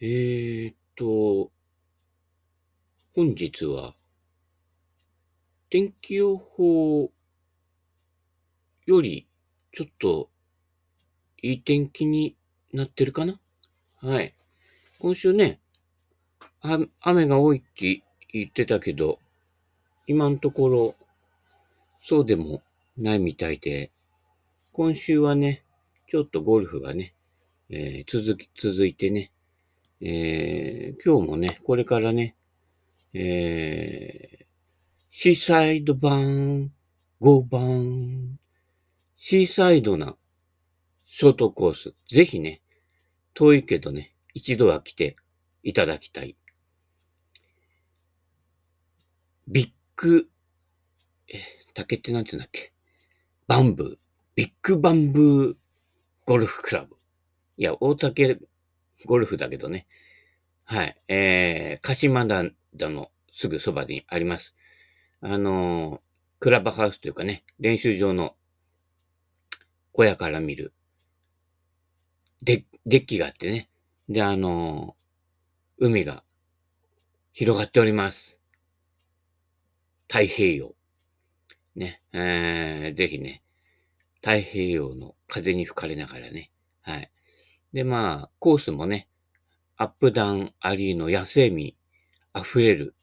[0.00, 1.50] えーっと、
[3.16, 3.94] 本日は、
[5.70, 7.10] 天気予報
[8.86, 9.26] より、
[9.72, 10.30] ちょっと、
[11.42, 12.36] いい天気に
[12.72, 13.40] なってるかな？
[13.96, 14.36] はい。
[15.00, 15.58] 今週ね、
[17.00, 19.18] 雨が多いって言ってたけど、
[20.06, 20.94] 今のところ、
[22.04, 22.62] そうでも
[22.96, 23.90] ないみたいで、
[24.70, 25.64] 今週はね、
[26.08, 27.14] ちょっとゴルフがね、
[27.68, 29.32] えー、続き、続いてね、
[30.00, 32.36] えー、今日もね、これからね、
[33.14, 34.46] えー、
[35.10, 36.72] シーサイド版、
[37.20, 38.38] 5番、
[39.16, 40.16] シーサイドな
[41.06, 42.62] ショートコース、ぜひね、
[43.34, 45.16] 遠いけどね、一度は来て
[45.64, 46.36] いただきたい。
[49.48, 50.28] ビッグ、
[51.26, 51.40] え、
[51.74, 52.72] 竹ってなんて言うんだっけ？
[53.48, 53.98] バンブー。
[54.36, 55.56] ビッグバンブー
[56.24, 56.96] ゴルフクラブ。
[57.56, 58.38] いや、大竹
[59.06, 59.86] ゴルフだけどね。
[60.64, 61.00] はい。
[61.08, 62.44] えー、鹿島田
[62.88, 64.54] のすぐそばにあります。
[65.20, 66.00] あのー、
[66.40, 68.36] クラブハウスというかね、練習場の
[69.92, 70.72] 小屋から見る、
[72.42, 73.68] デッキがあってね。
[74.08, 76.22] で、あのー、海が
[77.32, 78.38] 広がっております。
[80.08, 80.74] 太平洋。
[81.76, 83.42] ね、えー、ぜひね、
[84.16, 86.50] 太平洋の風に吹かれながらね、
[86.82, 87.10] はい。
[87.72, 89.08] で、まあ、コースもね、
[89.76, 91.76] アップダウンアリーの野生味
[92.34, 92.94] 溢れる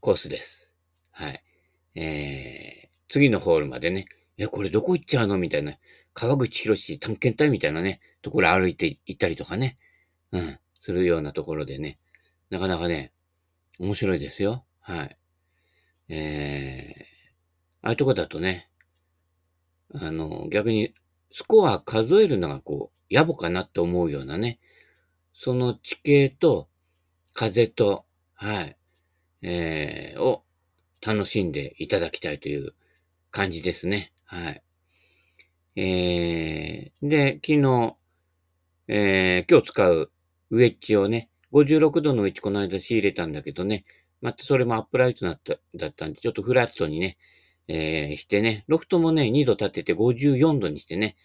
[0.00, 0.72] コースです。
[1.10, 1.42] はい。
[1.94, 5.38] えー、次のホールまでね、え、これどこ行っちゃうの？
[5.38, 5.78] みたいな、
[6.12, 9.78] 川口博士探検隊みたいなね、ところ歩いて行ったりとかね、
[10.32, 11.98] うん、するようなところでね、
[12.50, 13.12] なかなかね、
[13.80, 14.64] 面白いですよ。
[14.80, 15.16] はい。
[16.08, 17.02] えー、
[17.82, 18.68] ああいうとこだとね、
[19.94, 20.94] あの、逆に
[21.32, 24.58] スコア数えるのがこう、野暮かなって思うようなね、
[25.32, 26.68] その地形と
[27.32, 28.76] 風と、はい、
[29.42, 30.42] えー、を
[31.00, 32.74] 楽しんでいただきたいという
[33.30, 34.12] 感じですね。
[34.24, 34.62] はい。
[35.76, 37.96] えー、で、昨日、
[38.88, 40.10] えー、今日使う
[40.50, 43.84] ウェッジをね、56度のウェッジこの間仕入れたんだけどね、
[44.22, 47.16] またそれもアップライトだっただったんで、ちょっとフラットにね、
[47.68, 51.16] えー、してね、ロフトもね、2度立てて54度にしてね、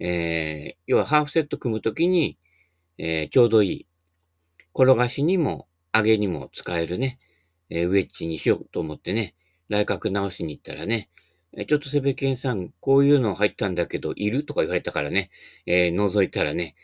[0.00, 2.38] えー、要はハーフセット組むときに、
[2.98, 3.86] えー、ちょうどいい、
[4.74, 7.18] 転がしにも上げにも使えるね、
[7.70, 9.34] えー、ウェッジにしようと思ってね、
[9.68, 11.08] 来角直しに行ったらね、
[11.56, 15.30] えちょっとセベケンさん、こういうの入ったんだけど、いるとか言われたからね、
[15.66, 16.74] えー、覗いたらね、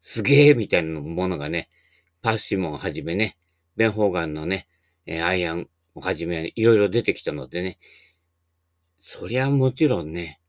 [0.00, 1.70] すげえみたいなものがね、
[2.20, 3.36] パッシモンをはじめね、
[3.76, 4.68] ベンホーガンのね、
[5.06, 7.78] えー、アイアンをはじめ、いろいろ出てきたのでね、
[8.98, 10.40] そりゃもちろんね、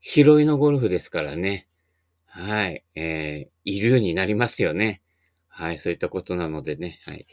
[0.00, 1.66] 広いのゴルフですからね。
[2.26, 2.84] はい。
[2.94, 5.02] えー、いるようになりますよね。
[5.48, 5.78] はい。
[5.78, 7.00] そういったことなのでね。
[7.04, 7.26] はい。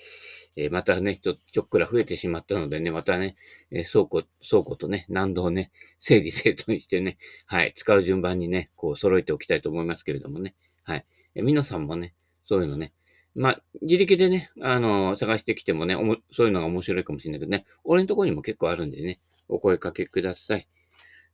[0.58, 3.36] えー、またね、ちょ、ちょっくら増えてしまったのでね、またね、
[3.72, 7.74] えー、倉庫、倉庫とね、難度をね、整理整頓してね、はい。
[7.76, 10.56] 使う順番にね、こう揃えておきたいと思いますけれどもね。
[10.86, 11.06] はい。
[11.36, 12.16] えー、皆さんもね、
[12.48, 12.94] そういうのね、
[13.36, 20.68] まあ、自力でね、あのー、探してきてもね、おも、そういうのが面白いかもしれないけどね、俺のところにも結構あるんでね、お声かけください。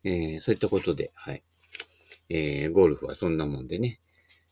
[0.03, 1.43] えー、そういったことで、はい。
[2.29, 3.99] えー、ゴルフはそんなもんでね。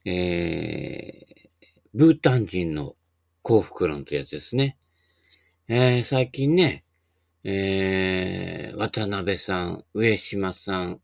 [0.05, 2.95] えー、ブータン人の
[3.41, 4.77] 幸福論というやつですね。
[5.67, 6.83] えー、最近ね、
[7.43, 11.01] えー、渡辺さん、上島さん、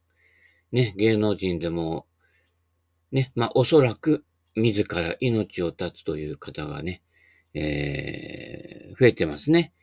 [0.71, 2.05] ね、芸能人でも、
[3.11, 4.25] ね、まあ、おそらく、
[4.55, 7.01] 自ら命を絶つという方がね、
[7.53, 9.73] えー、増えてますね。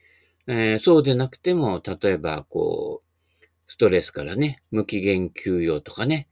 [0.47, 3.12] えー、そうでなくても、例えば、こう、
[3.73, 6.29] ストレスからね、無期限休養とかね、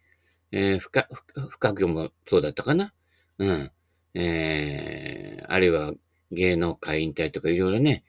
[0.53, 1.09] えー、不可、
[1.49, 2.93] 不可業もそうだったかな
[3.39, 3.71] うん。
[4.13, 5.95] えー、あるいは
[6.33, 8.05] 芸能界引退とかいろいろね、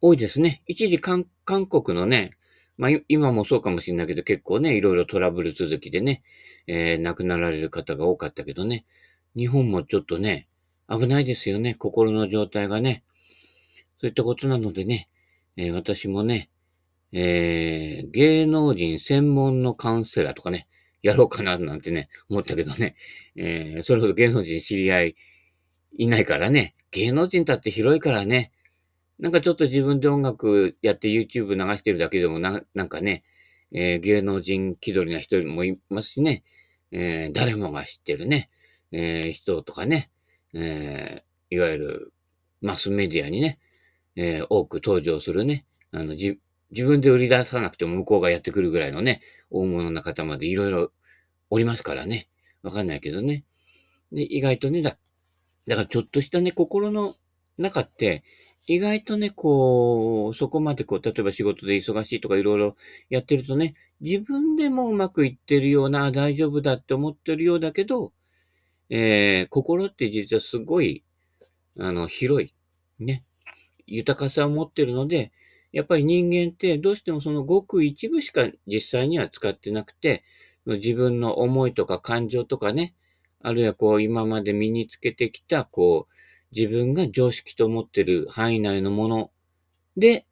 [0.00, 0.62] 多いですね。
[0.66, 2.32] 一時韓国のね、
[2.76, 6.24] まあ今もそうかもしれないけど結構ね、いろいろトラブル続きでね、
[6.66, 8.84] えー、亡くなられる方が多かったけどね、
[9.36, 10.48] 日本もちょっとね、
[10.90, 13.04] 危ないですよね、心の状態がね。
[14.00, 15.08] そういったことなのでね、
[15.56, 16.50] えー、私もね、
[17.12, 20.66] えー、芸能人専門のカウンセラーとかね、
[21.02, 22.96] やろうかななんてね、思ったけどね、
[23.36, 25.16] えー、それほど芸能人知り合い
[25.98, 28.52] いないからね、芸能人だって広いからね、
[29.18, 33.24] なんかちょっと自分で音楽やって YouTube 流してるだけでもな、なんかね、
[33.72, 36.44] えー、芸能人気取りな人もいますしね、
[36.92, 38.50] えー、誰もが知ってるね、
[38.90, 40.10] えー、人とかね、
[40.54, 42.12] えー、いわゆる
[42.60, 43.58] マスメディアにね、
[44.16, 46.38] えー、多く登場するね、あの、じ、
[46.72, 49.20] 自分で売り出さなくても向こうがやってくるぐらいのね、
[49.50, 50.92] 大物な方までいろいろ
[51.50, 52.28] おりますからね。
[52.62, 53.44] わかんないけどね。
[54.10, 54.96] で、意外とね、だ、
[55.66, 57.14] だからちょっとしたね、心の
[57.58, 58.24] 中って、
[58.66, 62.76] 意外とね、こう、そこまでこう、例えば仕事で忙しいとかいろいろ
[63.10, 68.12] やってるとね、自分でもうまくいってるような、大丈夫だって思ってるようだけど、
[68.88, 71.04] えー、心って実はすごい、
[71.78, 72.54] あの、広い、
[72.98, 73.24] ね、
[73.86, 75.32] 豊かさを持ってるので、
[75.72, 80.22] やっぱり人間ってどうしてもそのごく一部しか実際には使ってなくて、
[80.66, 82.94] 自分の思いとか感情とかね、
[83.40, 89.30] あるいはこう今まで身につけてきた、こう、自分が常識と思ってる範囲内のもの
[89.96, 90.26] で、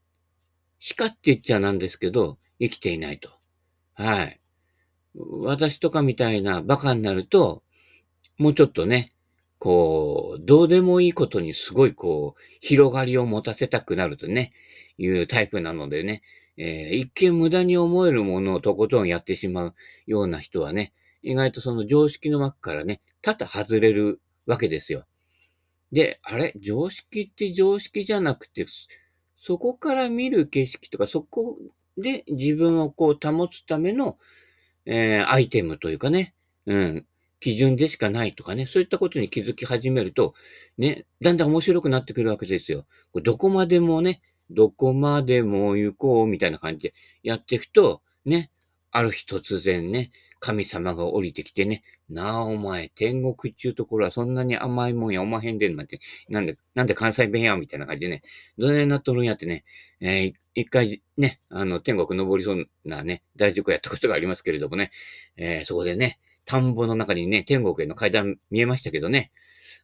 [0.79, 3.31] しかって言っちゃなんですけど、生きていないと。
[3.95, 4.41] はい。
[5.15, 7.63] 私とかみたいなバカになると、
[8.39, 9.11] もうちょっとね、
[9.61, 14.53] こう、どうでもいいことにすごいこう、広がりを持たせたくなるとね、
[14.97, 16.23] いうタイプなのでね、
[16.57, 19.75] えー、一見無駄に思えるものをとことんやってしまう
[20.07, 25.05] ような人はね、意外とその常識の枠からね、多々外れるわけですよ。
[25.93, 26.55] で、あれ？
[26.59, 28.65] 常識って常識じゃなくて、
[29.37, 31.59] そこから見る景色とか、そこ
[31.99, 34.17] で自分をこう保つための、
[34.87, 36.35] えー、アイテムというかね、
[36.65, 37.07] うん、
[37.41, 40.35] 基準でしかないとかね、そういったことに気づき始めると、
[40.79, 42.87] ね、だんだん面白くなってくるわけですよ。
[43.23, 44.21] どこまでもね、
[44.51, 48.51] どこまでも行こうみたいな感じでやっていくと、ね、
[48.91, 50.11] ある日突然ね、
[50.41, 58.23] 神様が降りてきてね、なあお前、天国っちゅうところはそんなに甘いもんやおまへんでんなんて、なんで、なんで関西弁やみたいな感じでね、
[58.59, 59.65] どないなっとるんやってね、
[60.01, 64.91] えー、一回ね、あの、天国登りそうなね、大事故やったことがありますけれどもね、
[65.37, 66.19] えー、そこでね、
[66.51, 69.31] 田んぼの中にね、天国への階段見えましたけどね、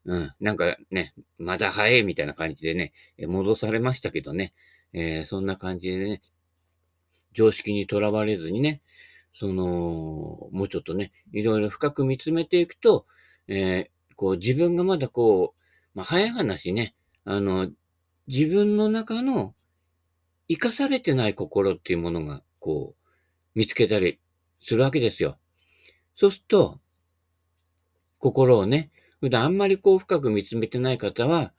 [0.05, 2.93] うん、なんかね、まだ早いみたいな感じでね、
[3.25, 4.53] 戻されましたけどね、
[4.93, 6.21] えー、そんな感じでね、
[7.35, 8.83] 常識にとらわれずにね、
[9.33, 13.07] その、もうちょっとね、いろいろ深く見つめていくと、
[13.47, 17.71] えー、こう自分がまだこう、まあ、早い話ね、あの、
[18.27, 19.55] 自分の中の
[20.49, 23.09] 生かされてない心っていうものが、こう、
[23.55, 24.19] 見つけたり
[24.61, 25.39] するわけですよ。
[26.17, 26.81] そうすると、
[28.19, 28.91] 心をね、
[29.21, 31.53] 普段あんまりこう深く見つめてない方は、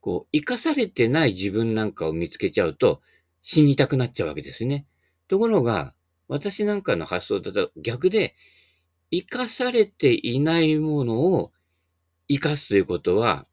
[0.00, 3.00] こう、生かされてない自分なんかを見つけちゃうと、
[3.42, 4.86] 死にたくなっちゃうわけですね。
[5.28, 5.94] ところが、
[6.28, 8.34] 私なんかの発想だと逆で、
[9.10, 11.52] 生かされていないものを
[12.28, 13.46] 生かすということは、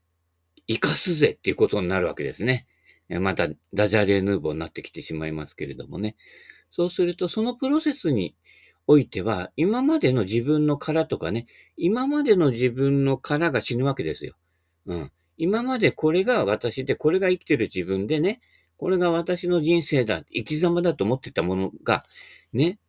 [0.67, 2.65] 生かすぜっていうことになるわけですね。
[3.09, 6.15] また、ダジャレヌーボーになってきてしまいますけれどもね。
[6.71, 8.35] そうすると、そのプロセスに
[8.91, 11.45] おいては、今までの自分の殻とかね、
[11.77, 14.33] 今までの自分の殻が死ぬわけですよ。
[14.87, 15.11] うん。
[15.37, 18.41] 今までこれが私で、これが生きてる自分でね、
[18.77, 22.01] これが私の人生だ、生き様だと思ってたものが、
[22.51, 22.79] ね、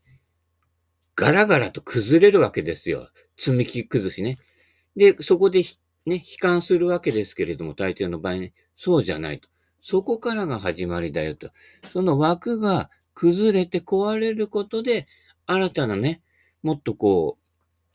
[1.16, 3.10] ガラガラと崩れるわけですよ。
[3.36, 4.38] 積み木崩しね。
[4.96, 5.62] で、そこで
[6.06, 9.50] ね、悲観するわけですけれども、大抵の場合ね、そうじゃないと。
[9.82, 11.50] そこからが始まりだよと。
[11.92, 15.06] その枠が崩れて壊れることで、
[15.50, 16.22] 新たなね、
[16.62, 17.40] もっとこう、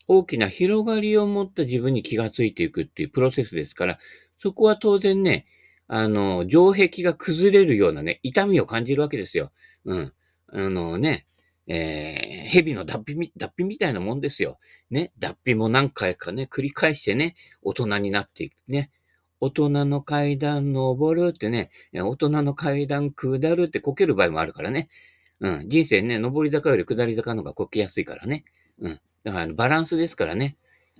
[0.07, 3.99] 大きな広がりを持った自分に気がついていくっていうプロセスですから、
[4.41, 5.45] そこは当然ね、
[5.87, 9.51] あの、城壁が崩れるようなね、痛みを感じるわけですよ。
[9.85, 10.13] うん。
[10.47, 11.25] あのね、
[11.67, 14.59] えー、蛇の脱皮み、脱皮みたいなもんですよ。
[14.89, 18.91] ね、脱皮も何回かね、繰り返してね、大人になっていくね。
[19.39, 24.89] 大人の階段登るってね、大人の階段下るってこける場合もあるからね。
[25.39, 25.69] うん。
[25.69, 28.45] 人生ね、上り坂より下り坂の方がこけやすいからね。
[28.79, 28.99] うん。
[29.23, 30.57] だからバランスですからね。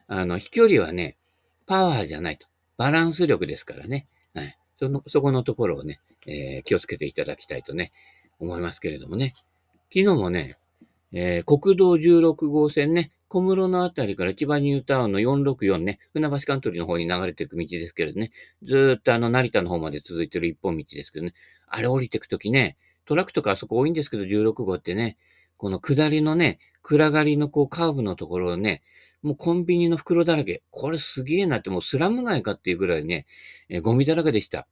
[0.08, 1.18] あの、飛距離はね、
[1.65, 2.48] パワーじゃないと。
[2.77, 4.08] バランス力ですからね。
[4.34, 4.58] はい。
[4.80, 7.92] その、そこのところをね、えー、気をつけていただきたいとね、
[8.39, 9.34] 思いますけれどもね。
[9.94, 10.58] 昨日もね、
[11.13, 18.32] えー、国道16号線ね、小室のあたりから千葉ニュータウンの464ね、船橋カントリーの方に流れていく道ですけれどね、
[18.63, 21.34] ずーっとあの成田の方まで続いてる一本道ですけどね、
[21.68, 25.17] あれ降りていくときね、トラックとかあそこ多いんですけど、16号ってね、
[25.57, 28.81] この下りのね、暗がりのこうカーブのところをね、
[29.21, 30.62] もうコンビニの袋だらけ。
[30.69, 33.25] これすげえなって、もうスラム街かっていうぐらいね、
[33.69, 34.67] えー、ゴミだらけでした。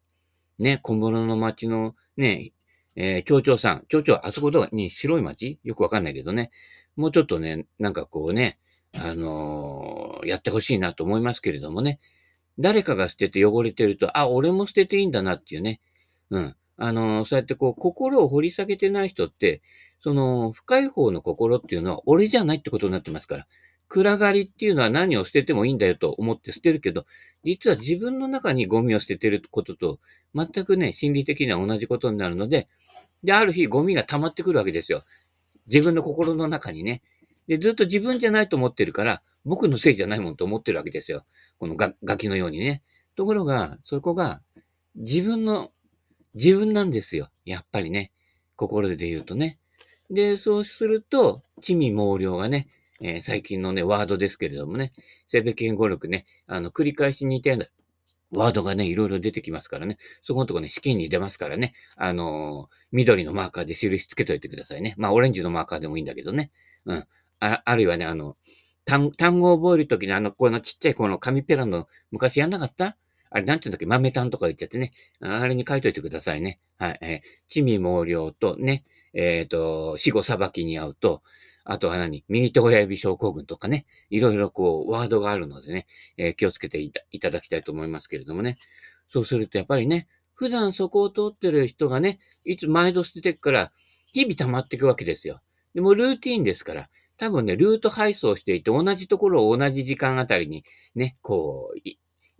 [0.59, 2.51] ね、小室の街のね、
[2.95, 3.85] えー、町長さん。
[3.89, 5.59] 町長、あそことに白い町？
[5.63, 6.51] よくわかんないけどね。
[6.95, 8.59] もうちょっとね、なんかこうね、
[8.95, 11.99] あのー、やってほしいなと思いますけれどもね。
[12.59, 15.81] 誰かが捨てて汚れてると、あ、俺も捨てていいんだなっていうね。
[16.29, 16.55] うん。
[16.83, 19.61] あの、そうやってこう、心を掘り下げてない人って、
[20.01, 23.47] その、深い方の心っていうのは、俺じゃないってことになってますから。
[23.87, 27.05] 暗がりっていうのは何を捨ててもいいんだよと思って捨てるけど、
[27.45, 29.99] 実は自分の中にゴミを捨ててることと、
[30.35, 32.67] 全くね、心理的には同じことになるので、
[33.23, 35.03] で、ある日ゴミが溜まってくるわけですよ。
[35.67, 37.01] 自分の心の中にね。
[37.47, 41.23] で、ずっと自分じゃないと思ってるから、僕のせいじゃないもんと思ってるわけですよ。
[41.59, 42.81] このガガキのようにね。
[43.15, 44.41] ところが、そこが
[44.95, 45.71] 自分の、
[46.35, 47.29] 自分なんですよ。
[47.45, 48.11] やっぱりね。
[48.55, 49.57] 心で言うとね。
[50.09, 52.67] で、そうすると、地味猛量がね、
[53.01, 54.93] えー、最近のね、ワードですけれどもね、
[55.27, 57.65] 性別言語力ね、あの、繰り返し似たような
[58.31, 59.97] ワードがね、いろいろ出てきますからね。
[60.21, 61.73] そこのとこね、試験に出ますからね。
[61.95, 64.95] あのー、緑のマーカーで印つけといてくださいね。
[64.97, 66.51] まあ、オレンジのマーカーでもいいんだけどね。
[66.85, 67.03] うん。
[67.39, 68.37] ああるいはね、あの、
[68.85, 72.97] 単語を覚えるときに、あの、このちっちゃいこの紙ペラの、昔やんなかった
[73.33, 73.85] あれ、なんて言うんだっけ？
[73.87, 74.93] 豆炭とか言っちゃってね。
[75.19, 76.59] あれに書いといてくださいね。
[76.77, 76.99] はい。
[77.01, 81.23] えー、地味猛量とね、えっ、ー、と、死後裁きに合うと、
[81.63, 82.23] あとは何？
[82.29, 83.85] 右手親指症候群とかね。
[84.11, 85.87] いろいろこう、ワードがあるのでね、
[86.17, 88.57] えー、気をつけていただきたいと思いますけれどもね。
[89.09, 93.71] そうするとやっぱりね、普段そこを通ってる人がね、いつ毎度捨ててくから、
[94.11, 95.41] 日々溜まっていくわけですよ。
[95.73, 101.79] でもルーティーンですから、多分ね、ルート配送していて、同じところを同じ時間あたりにね、こう、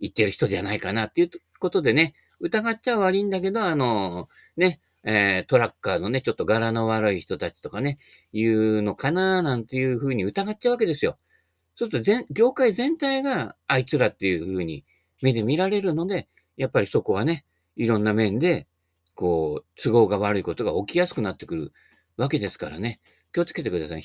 [0.04, 7.98] 行ってる人じゃないかなっていうことでね、疑っちゃ悪いんだけど、あの、ね、えー、トラッカーのね、ちょっと柄の悪い人たちとかね、
[8.32, 11.18] 言うのかななんていうふうに疑っちゃうわけですよ。
[11.76, 14.84] そうすると全、業界全体があいつらっていうふうに
[15.22, 17.44] 目で見られるので、やっぱりそこはね、
[17.76, 18.66] いろんな面で、
[19.14, 21.72] こう、都合が悪いことが起きやすくなってくる
[22.16, 23.00] わけですからね。
[23.32, 24.04] 気をつけてください。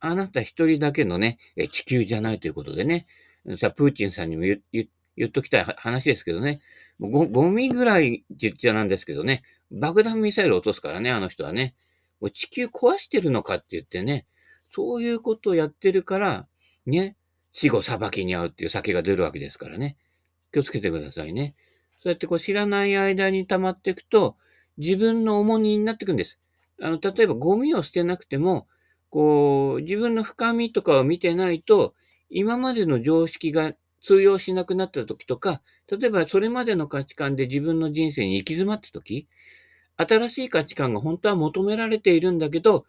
[0.00, 1.38] あなた一人だけのね、
[1.70, 3.06] 地球じゃないということでね。
[3.58, 6.60] さあ、プーチンさんにも言言っときたい話ですけどね。
[7.00, 9.42] ゴミぐらいって言っちゃなんですけどね。
[9.70, 11.74] 爆弾ミサイル落とすからね、あの人はね。
[12.34, 14.26] 地球壊してるのかって言ってね。
[14.68, 16.46] そういうことをやってるから、
[16.86, 17.16] ね。
[17.52, 19.96] 死後裁きに遭うっていう酒が出るわけですからね。
[20.52, 21.54] 気をつけてくださいね。
[21.90, 24.36] そうやってこう知らない間に溜まっていくと、
[24.78, 26.38] 自分の重荷になっていくんです。
[26.80, 28.66] あの、例えばゴミを捨てなくても、
[29.10, 31.94] こう、自分の深みとかを見てないと、
[32.30, 39.28] 今までの常識が通用しなくなった時とか、例えばそれまでの価値観で自分の人生に行き詰まった時、
[39.96, 42.86] 新しい価値観が本当は求められているんだけど、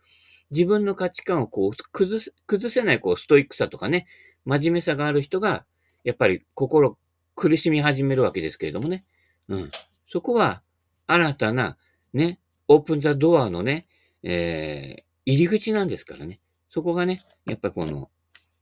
[0.52, 4.08] 自分の価値観をこう崩す崩せないこうストイックさとかね、
[4.46, 5.66] 真面目さがある人が、
[6.04, 6.98] やっぱり心
[7.36, 9.06] 苦しみ始めるわけですけれどもね。
[9.50, 9.72] うん。
[10.10, 10.62] そこは
[11.08, 11.78] 新たな
[12.14, 13.88] ね、オープンザドアのね、
[14.24, 16.40] えー、入り口なんですからね。
[16.70, 18.10] そこがね、やっぱこの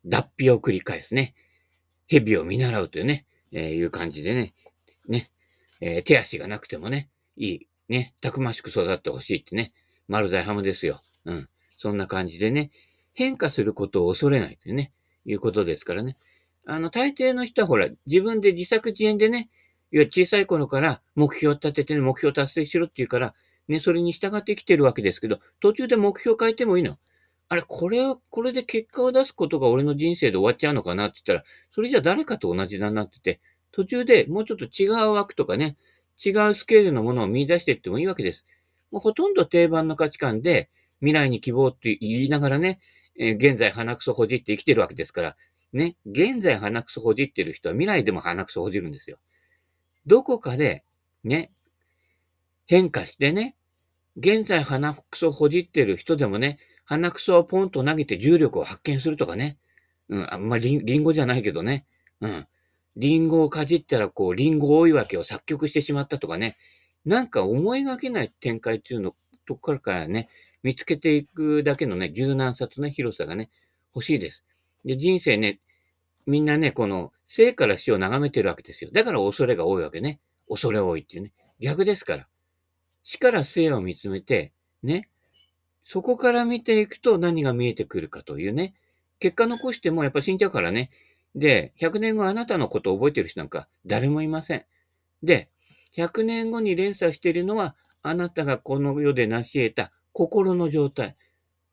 [0.05, 1.35] 脱皮を繰り返すね。
[2.09, 4.53] 蛇を見習うというね、えー、いう感じでね、
[5.07, 5.29] ね、
[5.81, 9.73] えー、手足がなくてもね、いい、ね、たくましく育ってほしいってね、
[10.07, 11.01] 丸大ハムですよ。
[11.25, 11.49] うん。
[11.77, 12.71] そんな感じでね、
[13.13, 14.91] 変化することを恐れないというね、
[15.25, 16.15] いうことですからね。
[16.65, 19.49] あの、大抵の人はほら、自分で自作自演でね、
[19.91, 23.33] いや、小さい頃から目標を立ててね、目標達成しろって言うから、
[23.67, 26.97] ね、それに従って生きてるわけですけど、途中で目標変えてもいいの。
[27.49, 31.07] あれ、これを、これで結果を出すことが俺の人生で終わっちゃうのかな？
[31.07, 33.41] って言ったら、それじゃ誰かと同じだなってて、
[33.71, 35.75] 途中でもうちょっと違う枠とかね、
[36.23, 38.45] 違うスケールのものを見出していってもいいわけです。
[38.91, 42.79] もうほとんど定番の価値観で、未来に希望って言いながらね、
[43.17, 45.35] えー、現在鼻くそほじって生きてるわけですから、
[45.73, 49.17] ね、現在鼻くそほじってる人は未来でも鼻くそほじるんですよ。
[50.05, 50.83] どこかで、
[51.23, 51.51] ね、
[52.65, 53.55] 変化してね、
[54.17, 59.59] 現在鼻くそほじってる人でもね、鼻くそをポンと投げて重力を発見するとかね。
[60.09, 61.85] うん、あんまりリンゴじゃないけどね。
[62.19, 62.47] うん。
[62.95, 66.57] リンゴをかじったら、こう、リンゴ追い分けを作曲してしまったとかね。
[67.05, 69.13] なんか思いがけない展開っていうの
[69.45, 70.29] ところからね、
[70.63, 73.51] 見つけていくだけのね、柔軟さとね、広さがね、
[73.93, 74.43] 欲しいです。
[74.83, 75.59] で、人生ね、
[76.25, 78.89] みんなね、この生から死を眺めてるわけですよ。
[78.91, 80.19] だから恐れが多いわけね。
[80.47, 81.33] 恐れ多いっていうね。
[81.59, 82.27] 逆ですから。
[83.03, 85.08] 死から生を見つめて、ね、
[85.91, 88.75] そこから見ていくと何が見えてくるかというね。
[89.19, 90.91] 結果残してもやっぱ死んじゃうからね。
[91.33, 94.65] で、100年後あなたのことを覚えてる人なんか誰もいません。
[95.23, 95.49] で、
[95.97, 101.15] 100年後に連鎖しているのはあなたがこの世で成し得た心の状態。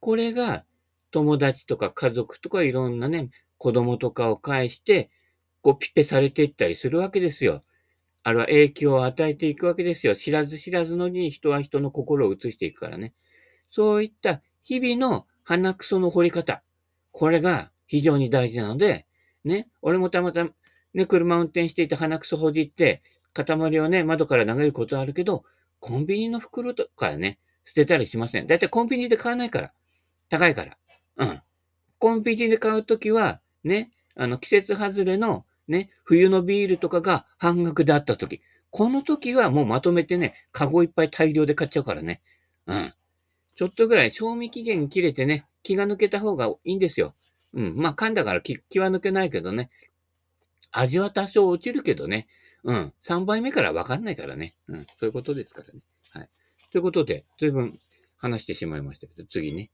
[0.00, 0.64] これが
[1.10, 5.10] 友達とか家族とかいろんなね、子供とかを介して、
[5.60, 7.64] こうピペされていったりするわけですよ。
[8.22, 10.16] あれは影響を与えていくわけですよ。
[10.16, 13.12] 知らず知らずのに人は人の心を移していくからね。
[13.70, 16.62] そういった日々の鼻くその掘り方。
[17.12, 19.06] これが非常に大事なので、
[19.44, 20.44] ね、俺もたまた、
[20.94, 25.44] ね、車運転していて鼻くそほじって、塊をね、窓から投げることあるけど、
[25.78, 28.46] コンビニの袋とかね、捨てたりしません。
[28.46, 29.72] だいたいコンビニで買わないから。
[30.28, 30.76] 高いから。
[31.18, 31.40] うん。
[31.98, 38.40] コンビニで買うときは、ね、あの、季節外れの、ね、冬のビールとかが半額であったとき。
[38.70, 42.20] この時はもうまとめてね、カゴいっぱい大量で買っちゃうからね。
[42.66, 42.94] うん。
[43.56, 47.14] ちょっとぐらい賞味期限切れてね、気が抜けた方がいいんですよ。
[47.54, 47.76] うん。
[47.76, 49.70] まあ、噛んだから気気は抜けないけどね。
[50.72, 52.28] 味は多少落ちるけどね。
[52.64, 52.92] うん。
[53.02, 54.54] 3倍目からわかんないからね。
[54.68, 54.80] うん。
[54.82, 55.80] そういうことですからね。
[56.10, 56.28] はい。
[56.70, 57.78] ということで、随分
[58.18, 59.70] 話してしまいましたけど、次ね。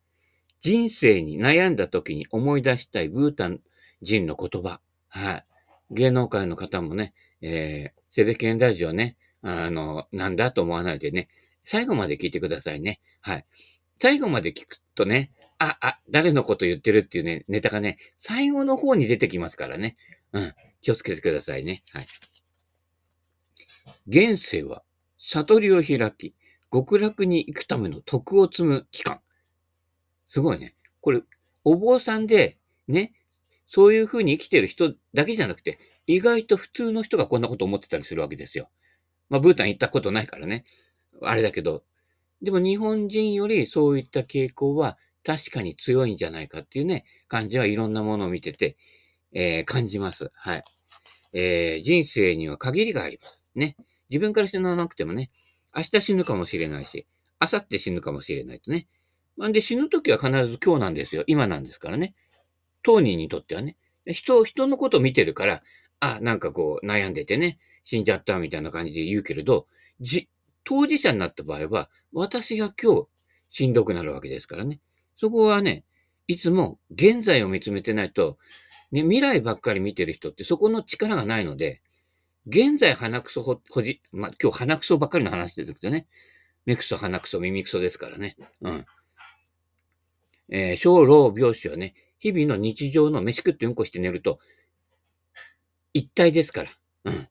[0.60, 3.60] 人生に悩んだ時に思い出したいブータン
[4.00, 4.80] 人の言葉。
[5.08, 5.44] はい。
[5.90, 11.28] 芸能界の方もね、えー、セベケンラジオね、あの、なんだと思わないでね、
[11.64, 13.00] 最後まで聞いてくださいね。
[13.20, 13.46] はい。
[14.02, 19.96] 最後まで聞くとね、あ、あ、誰のこと言ってるっていうね、ネタがね、最後の方に出てきますからね。
[20.32, 20.52] うん。
[20.80, 21.84] 気をつけてくださいね。
[21.92, 22.06] はい。
[24.08, 24.82] 現世は
[25.18, 26.34] 悟りを開き、
[26.72, 29.20] 極楽に行くための徳を積む期間。
[30.26, 30.74] すごいね。
[31.00, 31.22] これ、
[31.62, 33.12] お坊さんで、ね、
[33.68, 35.78] そういう風に生きてる人だけじゃなくて、
[36.08, 38.68] 意外と普通の人がこんなこと思ってたりするわけですよ。
[39.28, 40.64] まあ、ブータン行ったことないからね。
[41.22, 41.84] あれだけど。
[42.42, 48.76] でも日本人よりそういった傾向は確かに強いんじゃないかっていうね、感じはいろんなものを見てて、
[49.32, 50.30] えー、感じます。
[50.34, 50.64] はい。
[51.32, 53.46] えー、人生には限りがあります。
[53.54, 53.76] ね。
[54.10, 55.30] 自分から死ななくてもね、
[55.74, 57.06] 明日死ぬかもしれないし、
[57.40, 58.88] 明後日死ぬかもしれないとね。
[59.38, 61.24] なんで死ぬときは必ず今日なんですよ。
[61.26, 62.14] 今なんですからね。
[62.82, 63.76] 当人にとってはね。
[64.06, 65.62] 人、人のことを見てるから、
[66.00, 69.66] あ、なんかこう悩んでてね、死んじゃったみたいな感じで言うけれど、
[70.00, 70.28] じ、
[70.64, 73.08] 当事者になった場合は、私が今日
[73.50, 74.80] しんどくなるわけですからね。
[75.16, 75.84] そこはね、
[76.26, 78.38] いつも現在を見つめてないと、
[78.90, 81.82] ね、未来ばっかり見てる人ってそこの力がないので、
[82.46, 86.06] 現在鼻くそほ、ほじ、まあ、今日鼻くそばっかりの話ですけどね。
[86.64, 88.36] 目くそ、鼻くそ、耳くそですからね。
[88.60, 88.86] うん。
[90.48, 94.38] えー、小老病死はね、日々の日常の飯食ってうんこして寝ると、
[95.92, 96.70] 一体ですから。
[97.04, 97.28] うん。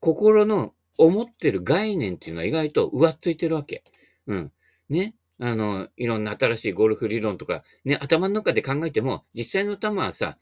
[0.00, 3.84] 心の思ってる概念っていうのは意外と上っついてるわけ。
[4.26, 4.52] うん。
[4.88, 5.14] ね。
[5.38, 10.36] あの、いろんな新しいゴルフ理論とか、ね、頭の中で考えても、実際の球はさ、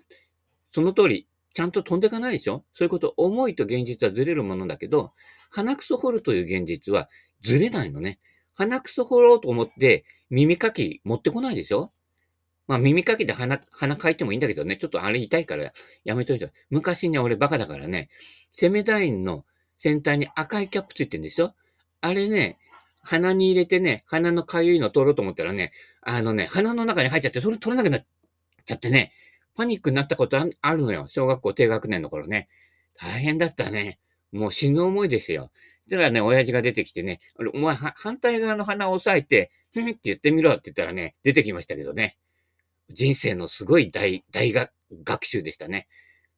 [0.72, 2.64] その通り、ちゃんと飛んでいかないでしょ？
[2.74, 5.12] そういうこと、思いと現実はずれるものだけど、
[5.50, 7.08] 鼻くそ掘るという現実は
[7.42, 8.20] ずれないのね。
[8.54, 11.90] 鼻くそ掘ろうと思って耳かき持ってこないでしょ？
[12.66, 15.72] まあ耳かきで鼻、鼻かいてもいいんだけどね、ちょっとあれ痛いから
[16.04, 16.52] やめといて。
[16.70, 18.10] 昔ね、俺バカだからね、
[18.52, 19.44] セメダインの
[19.78, 21.54] 先端に赤いキャップついてるんでしょ？
[22.02, 22.58] あれね、
[23.02, 28.06] 鼻に入れてね、鼻のかゆいの取ろうと思ったらね、あのね、鼻の中に入っちゃって、それ取れなくなっ
[28.66, 29.12] ちゃってね、
[29.54, 31.06] パニックになったことあるのよ。
[31.08, 32.48] 小学校低学年の頃ね。
[32.94, 33.98] 大変だったね。
[34.30, 35.50] もう死ぬ思いですよ。
[35.84, 37.20] そしたらね、親父が出てきてね、
[37.54, 42.18] お前反対側の鼻を押さえて、ふんって言ってみろって言ったらね、出てきましたけどね。
[42.90, 44.70] 人生のすごい大、大学、
[45.04, 45.88] 学習でしたね。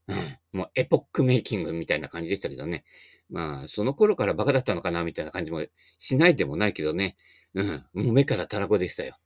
[0.08, 0.16] うん。
[0.58, 2.84] もうエポックメイキングみたいな感じでしたけどね。
[3.30, 5.64] まあ、その頃からバカだったのかなみたいな感じも
[5.98, 7.16] しないでもないけどね。
[7.54, 7.86] うん。
[7.94, 9.16] もう目からたらこでしたよ。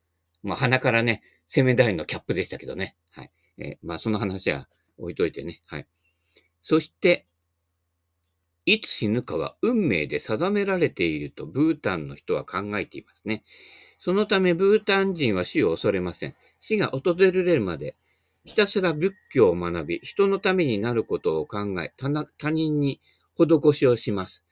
[0.43, 2.97] まあ、鼻からね、攻め台のキャップでしたけどね。
[3.13, 3.31] はい。
[3.59, 5.61] えー、まあ、その話は置いといてね。
[5.67, 5.87] はい。
[6.63, 7.27] そして、
[8.67, 13.45] いつ死ぬかは運命で定められているとブータンの人は考えていますね。
[13.99, 16.35] そのためブータン人は死を恐れません。
[16.61, 17.97] 死が訪れるまで、
[18.45, 23.01] ひたすら仏教を学び、人のためになることを考え、他人に
[23.37, 24.45] 施しをします。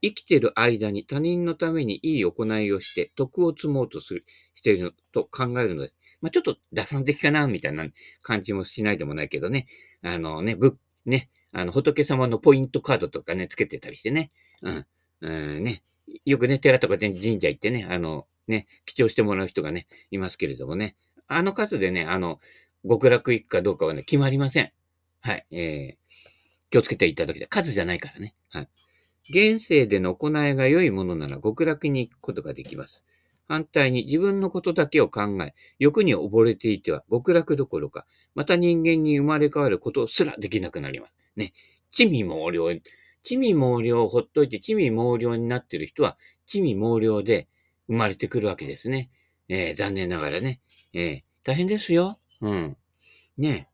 [0.00, 5.96] 生きてる間に他人のためにいい行いをして、徳を積もうとする、していると考えるのです。
[6.20, 7.86] まあ、ちょっと打算的かな、みたいな
[8.22, 9.66] 感じもしないでもないけどね。
[10.02, 14.30] あのね、ぶ、ね、あの、仏様のポイントカードとかね、つけてたりしてね。
[14.62, 14.86] うん。
[15.20, 15.82] うん、ね。
[16.24, 20.96] よくね、寺とか神社行ってね、あの、ね、記帳してもらう人がね、いますけれどもね。
[21.26, 22.40] あの数でね、あの、
[22.88, 24.72] 極楽行くかどうかはね、決まりません。
[25.20, 25.46] はい。
[25.50, 26.07] えー、
[26.70, 27.48] 気をつけていただきたい。
[27.48, 28.34] 数じゃないからね。
[28.50, 28.68] はい。
[29.30, 33.04] 現世での行いが良いものなら極楽に行くことができます。
[33.46, 41.12] 反対に自分のことだけを考え、欲に溺れていては極楽どころか、また人間に生まれ変わることすらできなくなります。
[41.36, 41.52] ね。
[41.90, 42.68] 地味猛量。
[43.22, 47.48] 地味猛量をほっといて地味猛量になっている人は、地味猛量で
[47.86, 49.10] 生まれてくるわけですね。
[49.48, 50.60] えー、残念ながらね。
[50.92, 52.18] えー、大変ですよ。
[52.40, 52.76] うん。
[53.38, 53.67] ね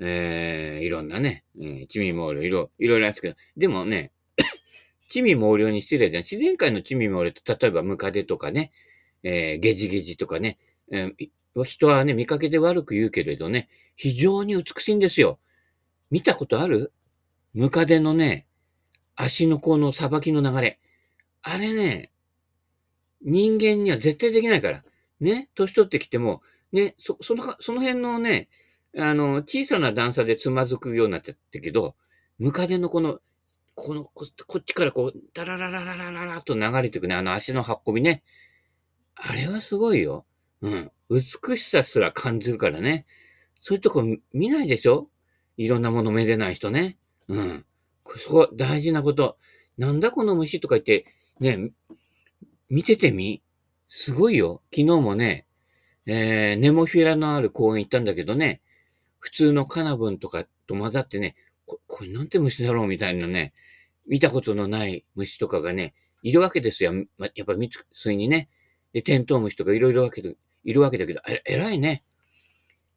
[0.00, 4.12] えー、いろんなね、えー、地味猛量、いろ、いろいろあるんですけど、でもね、
[5.10, 8.72] 地味猛量に失礼で、自然界の地味猛量と、例えばムカデとかね、
[9.22, 10.58] えー、ゲジゲジとかね、
[10.90, 15.38] えー、人はね、見かけで悪く言うけれどね、非常に美しいんですよ。
[16.10, 16.92] 見たことある？
[17.52, 18.46] ムカデのね、
[19.16, 20.78] 足の甲のさばきの流れ。
[21.42, 22.10] あれね、
[23.20, 24.84] 人間には絶対できないから。
[25.20, 26.40] ね、年取ってきても、
[26.72, 28.48] ね、そ、その、その辺のね、
[28.98, 31.94] あの、小さな段差でつまずくようになってたけど、
[32.38, 33.20] ムカデのこの、
[33.74, 34.26] この、こ
[34.58, 38.22] っちからこう、ダラララララララと流れていくね、あの足の運びね。
[39.14, 40.26] あれはすごいよ。
[40.62, 40.92] うん。
[41.08, 43.06] 美しさすら感じるからね。
[43.60, 45.08] そういうとこ見ないでしょ？
[45.56, 46.98] いろんなものめでない人ね。
[47.28, 47.66] うん。
[48.16, 49.38] そこ、大事なこと。
[49.78, 51.06] なんだこの虫とか言って、
[51.40, 51.70] ね、
[52.68, 53.42] 見ててみ？
[53.88, 54.62] すごいよ。
[54.74, 55.46] 昨日もね、
[56.06, 58.62] えー、ネモフィラのある公園行ったんだけどね、
[59.20, 63.52] 普通のカナブンとかと混ざってね、ここれなんて虫だろうみたいなね、
[64.08, 66.92] 見たことのない虫とかがね、いるわけですよ。
[67.18, 68.48] ま、やっぱ蜜水にね。
[68.92, 72.02] で、テントウムシとかいろいろわけで、いるわけだけど、え、偉いね。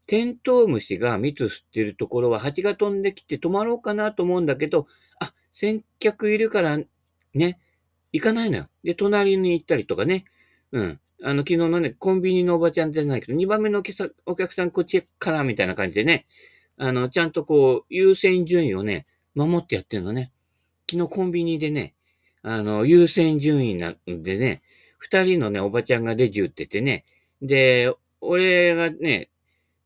[0.08, 4.88] テントウムシが蜜吸ってるところは蜂が飛んできて止まろうかなと思うんだけど、
[5.20, 6.78] あ、先客いるから
[7.34, 7.60] ね、
[8.12, 8.68] 行かないのよ。
[8.84, 10.26] で、隣に行ったりとかね。
[10.72, 11.00] うん。
[11.26, 16.26] あの、昨日のね、コンビニのおばちゃんじゃないけど、2番目のお客さんこっちからみたいな感じでね、
[16.78, 20.34] あの、ちゃんとこう、優先順位をね、守ってやってるのね。
[20.92, 21.96] 昨日コンビニでね、
[22.42, 24.62] あの、優先順位なんでね、
[24.98, 27.06] 二人のね、おばちゃんがレジ打っててね、
[27.42, 29.30] で、俺がね、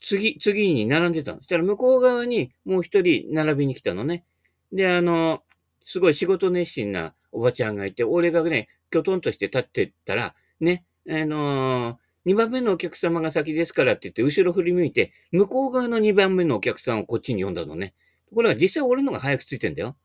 [0.01, 1.37] 次、次に並んでたの。
[1.37, 4.25] そしたら向こう側にもう一人並びに来たのね。
[4.71, 5.43] で、あの、
[5.85, 17.93] すごい仕事熱心なおばちゃんがいて、俺がね、きょとんとして立ってったら、ね、あのー、2番目のお客様が先ですからって言って、後ろ振り向いて、向こう側の2番目のお客さんをこっちに呼んだのね。
[18.29, 19.95] とこれは実際俺のが早くついてんだよ。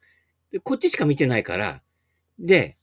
[0.53, 1.83] で、こっちしか見てないから、
[2.39, 2.77] で、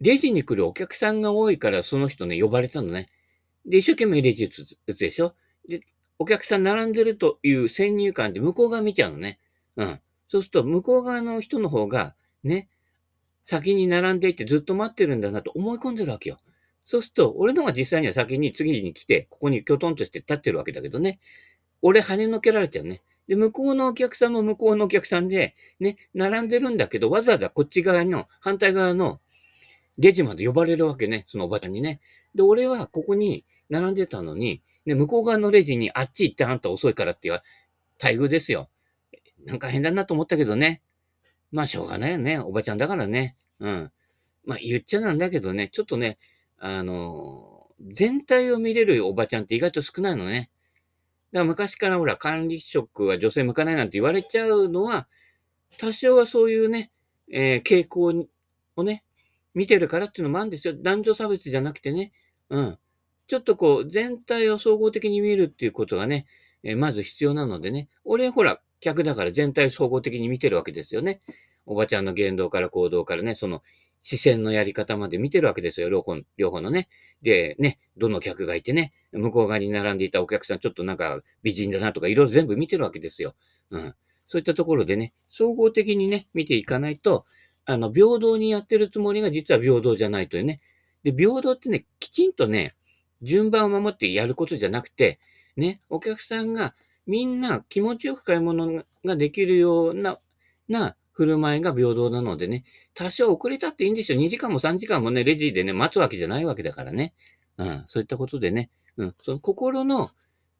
[0.00, 3.08] レジに来るお客さんが多いから、その人ね、呼ばれたのね。
[3.66, 5.34] で、一生懸命レジ打つ打つでしょ
[5.68, 5.80] で、
[6.18, 9.40] お客さん並んでるという先入観で向こう側見ちゃうのね。
[9.76, 10.00] うん。
[10.28, 12.68] そうすると、向こう側の人の方が、ね、
[13.44, 16.38] 先に並んでいてずっと待ってるんだなと思い込んでるわけよ。
[16.84, 21.18] そうすると、俺のが実際には先に次に来て、ここにきょとんとして立ってるわけだけどね。
[21.82, 23.02] 俺跳ねのけられちゃうね。
[23.26, 29.20] で、向こうのお客さんも向こうのお客さんで、ね、並んでるんだけど、わざわざこっち側の、反対側の
[29.98, 32.00] レジまで呼ばれるわけね、そのおばちゃんにね。
[32.34, 37.40] で、俺はここに並んでたのに、ね、向こう側のレジにあっち行ってあんた遅いからっていう
[38.02, 38.68] 待遇ですよ。
[39.46, 40.82] なんか変だなと思ったけどね。
[41.54, 42.40] まあしょうがないよね。
[42.40, 43.36] おばちゃんだからね。
[43.60, 43.92] うん。
[44.44, 46.18] まあ言っちゃなんだけどね、ちょっとね、
[46.58, 50.50] あの、全体を見れるおばちゃんって意外と少ないのね。
[51.32, 55.06] だから昔からほら、管理職は女性向かないなんて言われちゃうのは、
[55.78, 56.90] 多少はそういうね、
[57.32, 58.26] えー、傾向
[58.74, 59.04] をね、
[59.54, 60.74] 見てるからっていうのもあるんですよ。
[60.76, 62.12] 男女差別じゃなくてね。
[62.50, 62.78] うん。
[63.28, 66.26] ちょっとこう、全体を総合的に見るっていうことがね、
[66.64, 67.88] えー、まず必要なのでね。
[68.04, 71.20] 俺、ほら、客だから全体総合的に見てるわけですよね。
[71.66, 73.62] おばちゃんの言動から行動からね、その
[74.02, 76.88] 視線のやり方まで見てるわけですよ、両方、両方のね。
[77.22, 83.34] で、ね、どの客がいてね、向こう側に並んでいたお客さん、ちょっとなんか美人だなとか、いろいろ全部見てるわけですよ。
[83.70, 83.94] うん。
[84.26, 87.24] そういったところでね、総合的にね、見ていかないと、
[87.64, 90.60] あの、平等にやってるつもりが実は平等じゃないというね。
[91.02, 92.74] で、平等ってね、きちんとね、
[93.22, 95.18] 順番を守ってやることじゃなくて、
[95.56, 96.74] ね、お客さんが
[97.06, 100.18] みんな気持ちよく買い物ができるような、
[100.68, 102.64] な振る舞いが平等なのでね、
[102.94, 104.18] 多少遅れたっていいんですよ。
[104.18, 107.14] 2時間も3時間もね、レジでね、待つわけじゃないわけだからね。
[107.56, 110.10] うん、そういったことでね、うん、その心の、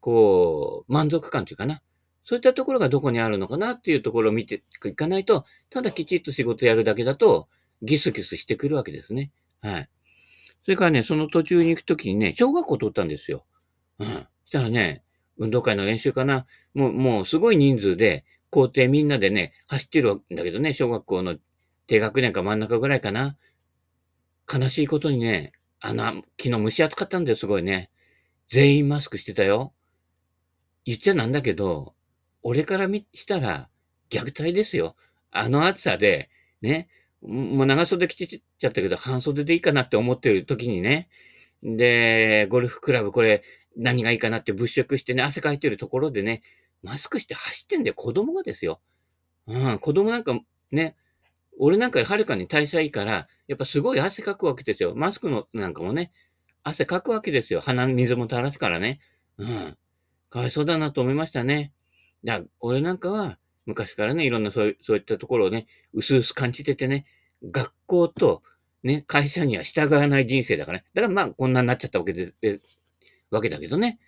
[0.00, 1.82] こう、満足感というかな。
[2.24, 7.48] そういったところがどこにあるのかなっていうところを見ていかないと、ただきちっと仕事やるだけだと、
[7.82, 9.30] ギスギスしてくるわけですね。
[9.60, 9.88] はい。
[10.64, 13.44] それからね、その途中に行くときにね、小学校通ったんですよ。
[13.98, 14.26] うん。
[14.46, 15.03] したらね、
[15.38, 16.46] 運動会の練習かな。
[16.74, 21.36] もう、もうすごい人数で、校庭みんなでね、走ってるんだけどね、小学校の
[21.86, 23.36] 低学年か真ん中ぐらいかな。
[24.52, 27.90] 悲しいことにね、あの、昨日蒸し暑かったんだよ、すごいね。
[28.48, 29.72] 全員マスクしてたよ。
[30.84, 31.94] 言っちゃなんだけど、
[32.42, 33.68] 俺から見したら
[34.10, 34.96] 虐待ですよ。
[35.30, 36.30] あの暑さで、
[36.62, 36.88] ね、
[37.22, 41.08] もう長袖着ちゃったけど、半袖でいいかなって思ってる時にね、
[41.62, 43.42] で、ゴルフクラブこれ
[43.76, 46.42] 何がいいかなって物色してね、汗かいてるところでね、
[46.82, 48.80] マスクして走ってんだよ、子供がですよ。
[49.46, 50.38] うん、子供なんか
[50.70, 50.96] ね、
[51.58, 54.94] 俺なんかはるかに代謝いいから、やっぱすごい汗かくわけですよ。
[54.96, 56.12] マスクのなんかもね、
[56.62, 57.60] 汗かくわけですよ。
[57.60, 59.00] 鼻水も垂らすからね。
[59.38, 59.76] うん。
[60.30, 61.72] かわいそうだなと思いましたね。
[62.24, 67.06] だ俺なんかは、昔からね、いろんなそうそういったところをね、薄々感じててね、
[67.50, 68.42] 学校と
[68.82, 70.84] ね、会社には従わない人生だからね。
[70.94, 72.60] だからまあ、こんなになっちゃったわけで、え
[73.30, 73.98] わけだけどね。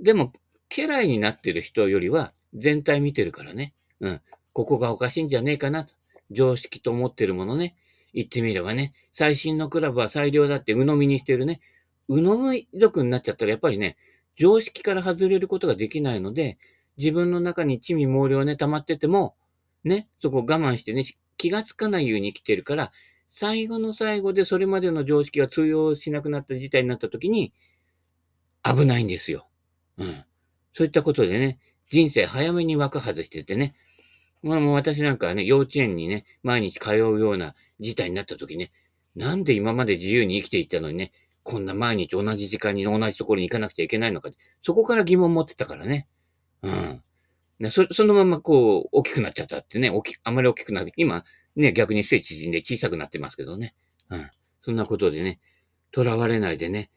[0.00, 0.32] でも、
[0.68, 3.74] 家来になってる人よりは全体見てるからね。
[4.00, 4.20] うん。
[4.52, 5.94] ここがおかしいんじゃねえかなと。
[6.30, 7.74] 常識と思ってるものね。
[8.12, 8.92] 言ってみればね。
[9.12, 11.60] 最新のクラブは最良だって鵜呑みにしてるね。
[12.08, 13.96] 鵜呑み族になっちゃったらやっぱりね、
[14.36, 16.58] 常識から外れることができないので、
[16.96, 19.36] 自分の中に地味毛量ね、溜まってても、
[19.84, 21.04] ね、そこ我慢してね、
[21.36, 22.92] 気がつかないように生きてるから、
[23.28, 27.52] 最後の最後でそれまでの常識が通用しなくなった事態になった時に、
[28.62, 29.48] 危ないんですよ。
[29.98, 30.24] うん。
[30.72, 31.58] そういったことでね、
[31.90, 33.74] 人生早めに枠外しててね、
[34.42, 38.72] まあもう私なんかね、幼稚園にね、毎日通うような事態になった時ね、
[39.16, 44.30] なんで今まで自由に生きていたのにね、こんな毎日同じ時間に同じところに行かなくちゃいけないのか。
[44.62, 46.06] そこから疑問持ってたからね。
[46.62, 47.02] うん。
[47.58, 50.92] ね、そそのままこう、大きくなっちゃったってね、大きあまり大きくなる。
[50.96, 51.24] 今、
[51.56, 53.74] ね、逆に背縮んで小さくなってますけどね。
[54.10, 54.30] うん。
[54.62, 55.40] そんなことでね、
[55.94, 56.90] 囚われないでね、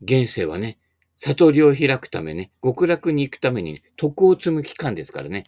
[0.00, 0.78] 現世はね、
[1.18, 5.44] 悟りを開くためね、極楽に行くために、ね、徳を積む期間ですからね、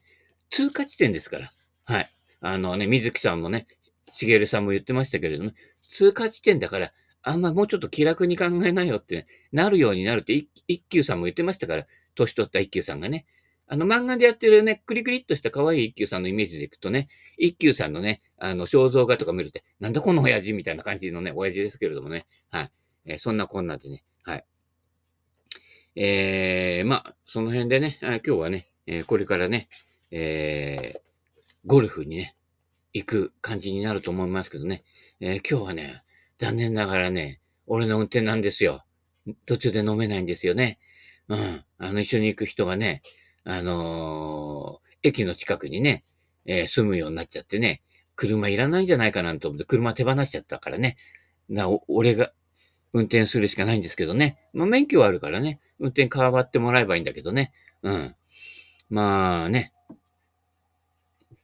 [0.51, 1.53] 通過地点ですから。
[1.85, 2.11] はい。
[2.41, 3.67] あのね、水木さんもね、
[4.13, 10.33] しげるさんも言ってましたけれども、ね、通過地点だから、あんまもうちょっと気楽に考えなよって、ね、なるようになるって、
[10.67, 13.27] 一休さんも言ってましたから、年取った一休さんがね。
[13.73, 22.27] あの漫画でやってるね、クリクリっとした可愛い一休さんのイメージでいくとね、一休さんのね、あの肖像画とか見ると、なんだこの親父みたいな感じのね、親父ですけれどもね。
[22.51, 22.73] はい。
[23.05, 24.03] えー、そんなこんなでね、
[26.03, 29.69] えー、まあ、その辺でね、今日はね、え、これからね、
[30.11, 31.01] えー、
[31.67, 32.35] ゴルフにね、
[32.95, 34.83] 行く感じになると思いますけどね。
[35.21, 36.03] えー、今日はね、
[36.39, 38.87] 残念ながらね、俺の運転なんですよ。
[39.45, 40.79] 途中で飲めないんですよね。
[41.29, 41.65] うん。
[41.77, 43.03] あの、一緒に行く人がね、
[43.45, 46.07] あのー、駅の近くにね、
[46.47, 47.83] えー、住むようになっちゃってね、
[48.17, 50.97] 車いらないんじゃないかなと思って、車手放しちゃったからね。
[51.51, 52.33] な、俺が
[52.95, 54.39] 運転するしかないんですけどね。
[54.55, 57.53] まあ、免許はあるからね、運転変わってもらえばいいんだけどね。
[57.83, 58.15] うん。
[58.91, 59.73] まあね、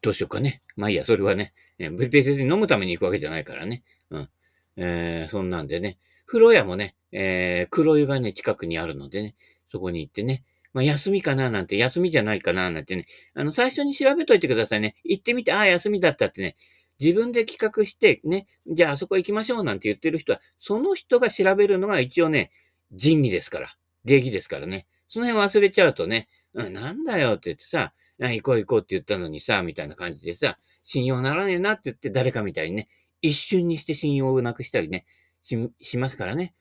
[0.03, 0.63] どうしようかね。
[0.77, 3.83] まあいいや、それはね、別に飲むために行くわけじゃないからね。
[4.11, 4.29] うん。
[4.77, 5.99] えー、そんなんでね。
[6.27, 9.35] 風呂屋もね、えー、黒湯がね、近くにあるのでね、
[9.71, 14.97] そこに行ってね、まあ、休みかななんて、休みじゃないかななんてね、あの、最初に調べといてくださいね。
[15.05, 16.57] 行ってみて、ああ、休みだったってね、
[17.01, 22.51] 自分で企画して、ね、じゃああそこ行きましょうなんて言ってる人は、その人が調べるのが一応ね、
[22.93, 24.87] 仁義ですから、礼儀ですからね。
[25.09, 32.89] その辺忘れちゃうとね、うん、なんだよって言ってさ、行こう行こうって言ったのにさ、みたいな感じでさ、信用ならねえなって言って誰かみたいにね、
[33.21, 35.05] 一瞬にして信用をなくしたりね、
[35.43, 36.55] し、しますからね。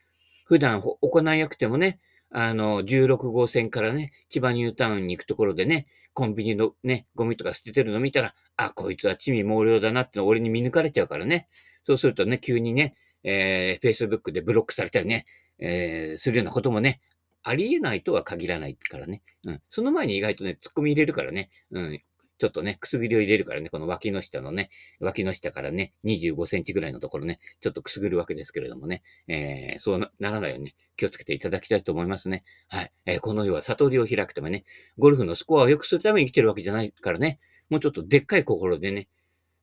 [0.45, 11.47] 普段行いなくてもね、あの、16号線からね、千葉ニュータウンに行くところでね、コンビニのね、ゴミとか捨ててるの見たら、あ、こいつは地味猛量だなっての俺に見抜かれちゃうからね。
[11.85, 15.25] そうするとね、急にね、えー、Facebook でブロックされたりね、
[15.59, 17.01] えー、するようなこともね、
[17.47, 19.21] ありえないとは限らないからね。
[19.45, 19.61] うん。
[19.69, 21.51] その前に意外とね、突っ込み入れるからね。
[21.71, 22.01] うん。
[22.39, 32.43] ちょっとね、くすぐりを入れるからね、この脇の下のね、脇の下からね、25センチぐらいのところね、ちょっとくすぐるわけですけれどもね、えー、そうならないように、ね、気をつけていただきたいと思いますね。
[32.67, 32.91] はい。
[33.05, 34.65] えー、この世は悟りを開くためね、
[34.97, 39.07] ゴルフのスコアを良くするために生きてるわけじゃないからね、もうちょっとでっかい心でね、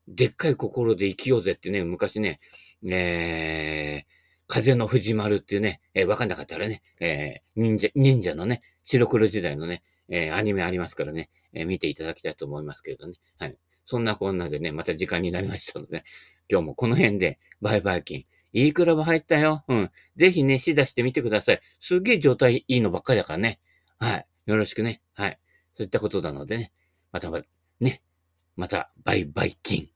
[0.07, 2.41] でっかい心で生きようぜってね、昔ね、
[2.87, 4.22] えー、
[4.53, 13.15] 風の藤丸っていうね、えー、わかんなかったらね、えー、忍者、忍者のね、白黒時代のね、えー、アニメありますからね、えー、見ていただきたいと思いますけれどね。
[13.39, 13.57] はい。
[13.87, 16.05] そんなこんなでね、また時間になりましたので、ね
[16.51, 18.27] 今日もこの辺で、バイバイ金。
[18.53, 19.65] いいクラブ入ったよ。
[19.69, 19.91] うん。
[20.17, 21.61] ぜひね、し出してみてください。
[21.81, 23.59] すげえ状態いいのばっかりだからね。
[23.99, 24.27] はい。
[24.45, 25.01] よろしくね。
[25.15, 25.39] はい。
[25.73, 26.73] そういったことなのでね。
[27.11, 27.31] また、
[27.81, 28.03] ね。
[28.57, 29.92] また、バイバイ金。